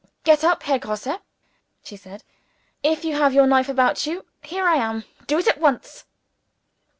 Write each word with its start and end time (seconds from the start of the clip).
"Get 0.23 0.43
up, 0.43 0.63
Herr 0.63 0.79
Grosse," 0.79 1.19
she 1.83 1.95
said. 1.95 2.23
"If 2.81 3.05
you 3.05 3.13
have 3.17 3.35
your 3.35 3.45
knife 3.45 3.69
about 3.69 4.07
you, 4.07 4.25
here 4.41 4.65
am 4.67 5.03
I 5.19 5.25
do 5.27 5.37
it 5.37 5.47
at 5.47 5.59
once!" 5.59 6.05